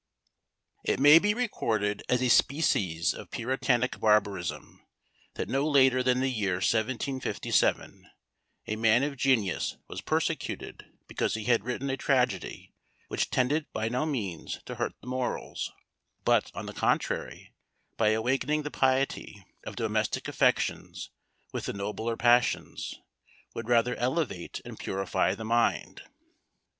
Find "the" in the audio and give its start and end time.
6.21-6.31, 15.01-15.07, 16.65-16.73, 18.63-18.71, 21.67-21.73, 25.35-25.45